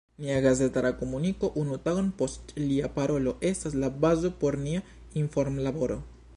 [0.25, 4.85] Nia gazetara komuniko unu tagon post lia parolo estas la bazo por nia
[5.25, 6.05] informlaboro.